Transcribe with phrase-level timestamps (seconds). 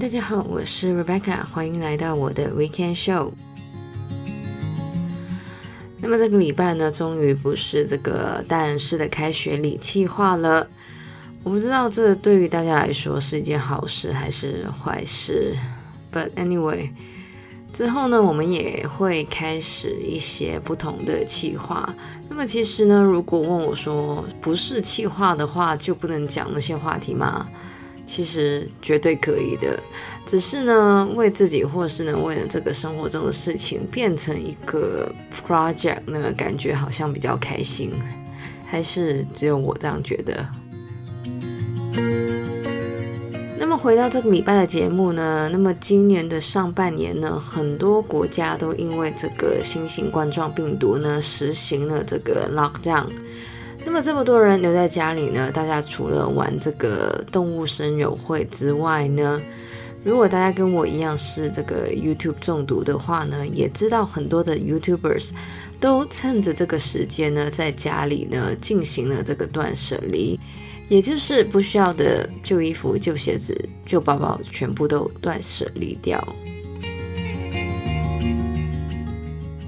[0.00, 3.32] 大家好，我是 Rebecca，欢迎来到我的 Weekend Show。
[6.00, 10.66] 那么这个礼拜呢，终于不是这个大人式的开学礼计划了。
[11.42, 15.54] 我不知道这对于大家来说是一件好事还是坏事。
[16.10, 16.88] But anyway，
[17.74, 21.94] 之后呢，我们也会开始一些不同的计划。
[22.26, 27.46] 那么其实呢，如果问我说不是计划的话，就不能讲那些话题吗？
[28.12, 29.78] 其实绝对可以的，
[30.26, 35.14] 只是呢，为自己或是呢，为了这个生活中的事情变成一个
[35.46, 37.92] project 呢，感觉好像比较开心，
[38.66, 40.44] 还是只有我这样觉得？
[43.56, 53.06] 那么回到这个礼拜的节目呢，那么今年的上半年呢，很多国家都因为这个新型冠状病毒呢，实行了这个 lockdown。
[53.84, 59.40] 那么这么多人留在家里呢，大家除了玩这个动物森友会之外呢，
[60.04, 65.30] 如果大家跟我一样是这个 YouTube 中毒的话呢，也知道很多的 YouTubers
[65.80, 70.38] 都趁着这个时间呢，在家里呢进行了这个断舍离，
[70.88, 76.22] 也就是不需要的旧衣服、旧鞋子、旧包包全部都断舍离掉。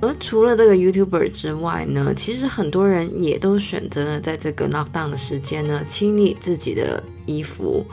[0.00, 7.84] 而除了这个 YouTuber 之外呢，其实很多人也都选择了在这个 lockdown 的时间呢，清理自己的衣服。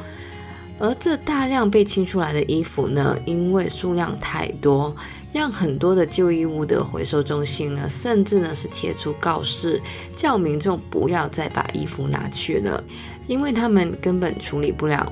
[0.77, 4.93] 而这大量被清出来的衣服呢，因为数量太多，
[5.31, 9.81] 让很多的旧衣物的回收中心呢，甚至呢是贴出告示，
[10.15, 12.83] 叫民众不要再把衣服拿去了，
[13.25, 15.11] 因为他们根本处理不了。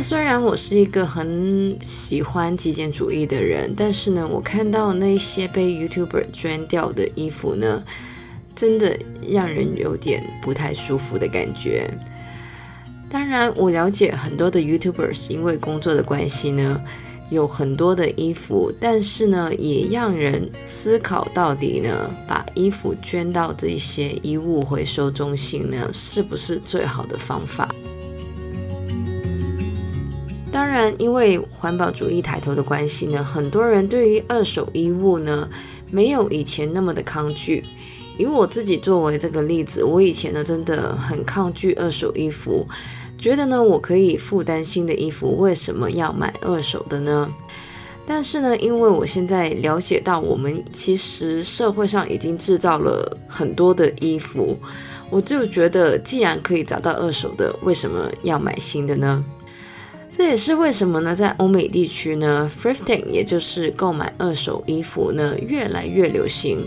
[0.00, 7.82] 虽然我是一个很喜欢极简主义的人，但是呢，我看到那些被 YouTuber 捐掉的衣服呢，
[8.54, 8.96] 真的
[9.28, 11.90] 让人有点不太舒服的感觉。
[13.10, 16.80] 当然，我了解很多的 YouTubers 因为工作的关系呢，
[17.30, 27.68] 有很多的衣服，但是呢，也让人思考到底呢，把衣服捐到这些衣物回收中心呢，是不是最好的方法？
[30.58, 35.48] 当然，因为环保主义抬头的关系呢，很多人对于二手衣物呢，
[35.88, 37.64] 没有以前那么的抗拒。
[38.18, 42.66] 以我自己作为这个例子，我以前呢真的很抗拒二手衣服，
[43.16, 47.32] 觉得呢我可以负担新的衣服，为什么要买二手的呢？
[48.04, 54.58] 但是呢，因为我现在了解到，我们其实社会上已经制造了很多的衣服，
[55.08, 59.24] 我就觉得既然可以找到二手的，为什么要买新的呢？
[60.10, 66.66] 这也是为什么呢，在欧美地区呢，thrifting 也就是购买二手衣服呢，越来越流行。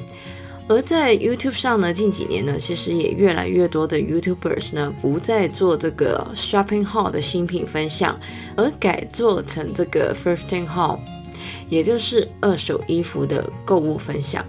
[0.69, 8.17] 而在 YouTube 上呢，近几年呢，其实也越来越多的 YouTubers 呢，不再做这个 shopping haul 的新品分享，
[8.55, 10.97] 而改做成这个 thrifting haul，
[11.67, 14.45] 也就是二手衣服的购物分享。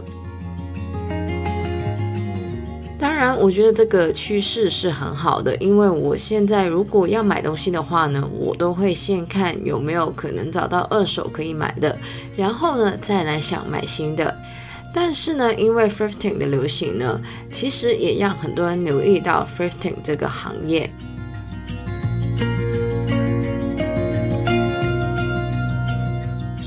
[3.22, 11.96] 然，我觉得这个趋势是很好的，因为我现在如果要买东西的话呢，我都会先看有没有可能找到二手可以买的，
[12.36, 14.36] 然后呢再来想买新的。
[14.92, 20.90] 但是呢，因为 thrifting 的流行呢，其实也让很多人留意到 thrifting 这个行业。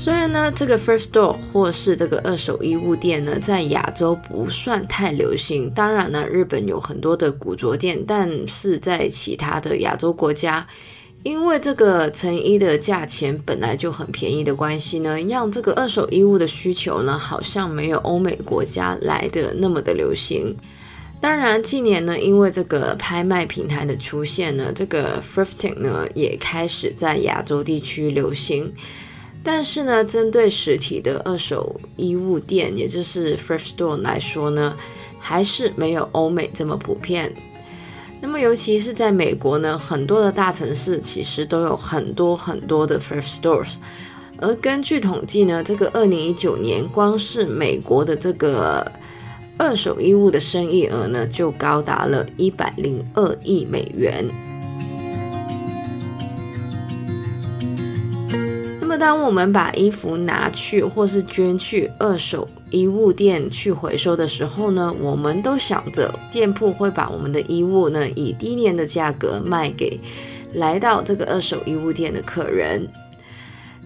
[0.06, 5.68] 虽然呢，这个 first store 或是这个二手衣物店呢，在亚洲不算太流行。
[5.68, 10.64] 当然呢，日本有很多的古着店，但是在其他的亚洲国家，
[11.24, 20.54] 因为这个成衣的价钱本来就很便宜的关系呢，让这个二手衣物的需求呢，好像没有欧美国家来的那么的流行。
[21.20, 28.72] 当然，近年呢，因为这个拍卖平台的出现呢，这个 thrifting 呢，也开始在亚洲地区流行。
[29.48, 34.76] 但是呢，针对实体的二手衣物店，也就是 thrift store 来说呢，
[35.20, 37.32] 还是没有欧美这么普遍。
[38.20, 43.74] 那么，尤其是在美国呢，很多的大城市其实都有很多很多的 thrift stores。
[44.38, 48.90] 而根据统计呢，这个二零一九年，光是美国的这个
[49.56, 54.28] 二手衣物的生意额呢，就高达了一百零二亿美元。
[58.96, 70.00] 当我们把衣服拿去或是捐去二手衣物店去回收的时候呢，我们都想着店铺会把我们的衣物呢以低廉的价格卖给
[70.54, 72.86] 来到这个二手衣物店的客人。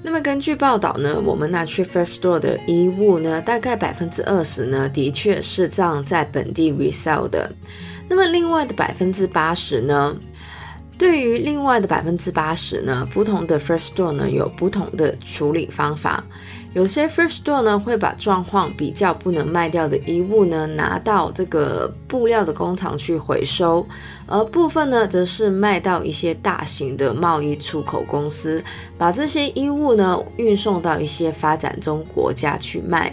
[0.02, 7.52] 那么根据报道呢，我们拿去 First store 的衣物呢，大概百分之二十呢，的确是这样在本地 resell 的。
[8.08, 10.16] 那么另外的百分之八十呢，
[11.00, 16.23] 对于另外的百分之八十呢，不同的 first store 呢有不同的处理方法。
[16.75, 23.85] 有些 first store 呢会把状况比较不能卖掉的衣物呢拿到这个布料的工厂去回收，
[24.26, 28.62] 而部分呢则是卖到一些大型的贸易出口公司，
[28.99, 33.11] 把这些衣物呢运送到一些发展中国家去卖。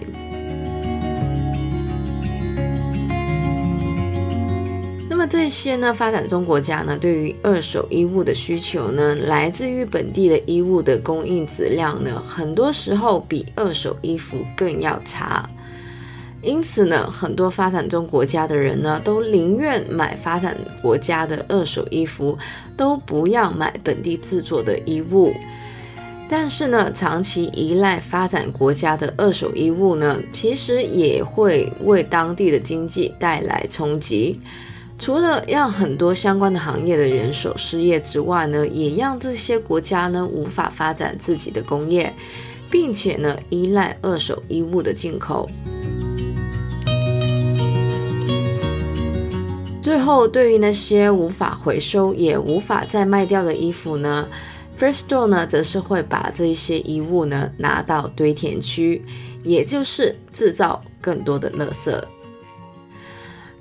[5.30, 15.48] 这些呢，发展中国家呢，对于二手衣物的需求呢，来自于本地的衣物的供应质量呢，很多时候比二手衣服更要差。
[16.42, 22.38] 因此呢，很多发展中国家的人呢，都宁愿买发展国家的二手衣服，
[22.78, 25.34] 都不要买本地制作的衣物。
[26.30, 34.40] 但是呢，长期依赖发展国家的二手衣物呢，其实也会为当地的经济带来冲击。
[35.00, 42.12] 除了让很多相关的行业的人手失业之外呢，也让这些国家呢无法发展自己的工业，
[42.70, 45.48] 并且呢依赖二手衣物的进口。
[49.82, 54.28] 最后，对于那些无法回收也无法再卖掉的衣服呢
[54.78, 59.06] ，First Store 呢则是会把这些衣物呢拿到堆填区，
[59.44, 61.98] 也就是制造更多的垃圾。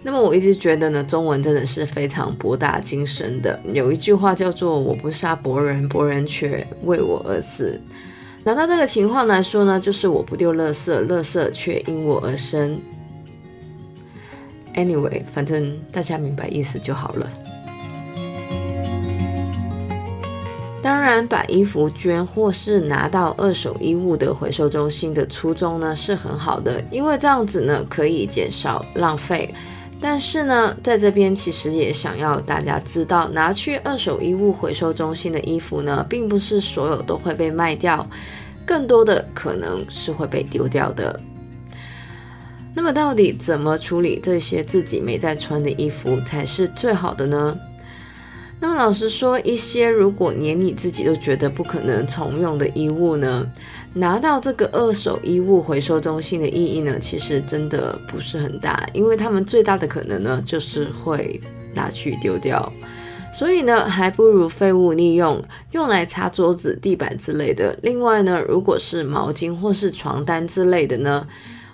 [0.06, 3.58] 那么我一直觉得呢，中文真的是非常博大精深的。
[3.72, 7.76] 有一句话叫做“我不杀伯仁，伯仁却为我而死”。
[8.44, 12.78] 拿到这个情况来说呢，就是我不丢垃圾，垃圾却因我而生。
[14.76, 17.28] Anyway，反正大家明白意思就好了。
[20.80, 29.52] 当然，把衣服捐或是拿到二手衣物的回收中心的初衷呢是很好的，因为这样子呢可以减少浪费。
[30.00, 38.06] 但是呢，在这边其实也想要大家知道，拿去二手衣物回收中心的衣服呢，并不是所有都会被卖掉，
[38.64, 41.18] 更多的可能是会被丢掉的。
[42.74, 47.56] 那么，到底怎么处理这些自己没在穿的衣服才是最好的呢？
[48.58, 53.46] 那么，老实说，一些如果连你自己都觉得不可能重用的衣物呢，
[53.92, 61.38] 拿到这个二手衣物回收中心的意义呢，其实真的不是很大，因为他们最大的可能呢，就是会
[61.74, 62.72] 拿去丢掉。
[63.30, 67.78] 所以呢，还不如废物利用，用来擦桌子、地板之类的。
[67.82, 71.26] 另外呢，如果是毛巾或是床单之类的呢，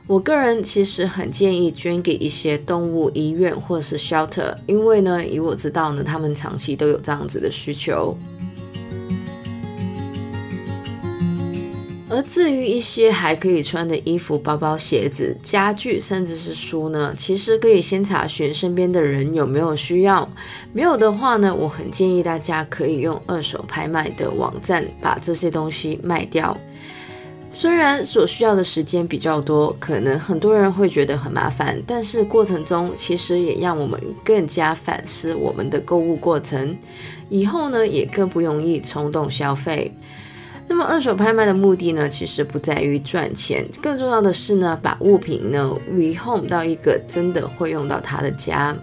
[0.08, 8.16] 我个人其实很建议捐给一些动物医院或是 shelter，因为呢，以我知道呢，他们长期都有这样子的需求。
[12.10, 20.28] 而至于一些还可以穿的衣服、包包、鞋子、家具，甚至是书呢，其实可以先查询身边的人有没有需要。
[20.74, 26.54] 没有的话呢，我很建议大家可以用二手拍卖的网站把这些东西卖掉。
[27.54, 36.74] 虽然所需要的时间比较多，可能很多人会觉得很麻烦，但是过程中其实也让我们更加反思我们的购物过程，
[37.28, 39.94] 以后呢也更不容易冲动消费。
[40.66, 48.74] 那么二手拍卖的目的呢，其实不在于赚钱，更重要的是呢，把物品呢 rehome 到一个真的会用到它的家。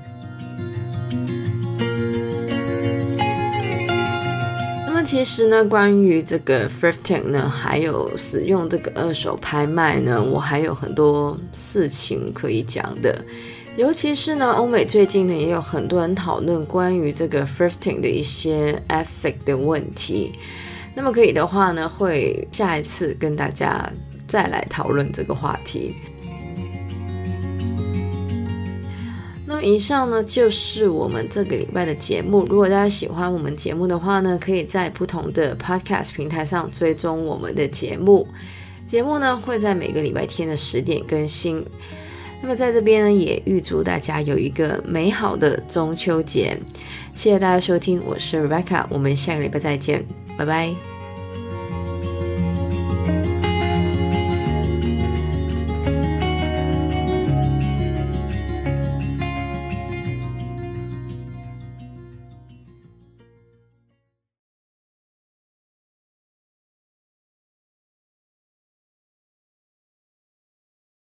[5.10, 13.20] 其实呢，关于这个 thrifting 呢，还有使用这个二手拍卖呢，我还有很多事情可以讲的。
[13.76, 20.34] 尤其是呢，欧美最近呢，也有很多人讨论关于这个 thrifting 的一些 ethic 的问题。
[20.94, 23.92] 那么可以的话呢，会下一次跟大家
[24.28, 25.96] 再来讨论这个话题。
[29.62, 32.46] 以上呢就是我们这个礼拜的节目。
[32.46, 38.28] 如果大家喜欢我们节目的话呢，可以在不同的 podcast 平台上追踪我们的节目。
[38.86, 41.64] 节目呢会在每个礼拜天的十点更新。
[42.42, 46.58] 那么在这边呢，也预祝大家有一个美好的中秋节。
[47.14, 50.06] 谢谢大家收听，我是 Rebecca，我们下个礼拜再见，
[50.38, 50.99] 拜拜。